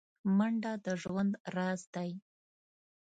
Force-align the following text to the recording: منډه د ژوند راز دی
منډه 0.37 0.73
د 0.85 0.87
ژوند 1.01 1.31
راز 1.55 1.81
دی 1.93 2.11